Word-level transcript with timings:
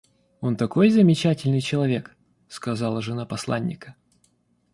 Он 0.39 0.55
такой 0.57 0.89
замечательный 0.89 1.61
человек, 1.61 2.17
—сказала 2.47 3.03
жена 3.03 3.27
посланника. 3.27 3.95